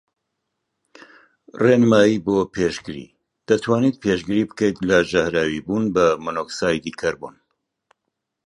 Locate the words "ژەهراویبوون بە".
5.11-6.05